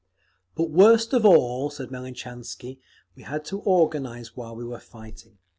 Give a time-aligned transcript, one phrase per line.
[0.55, 2.79] "But worst of all," said Melnichansky,
[3.15, 5.37] "we had to organise while we were fighting.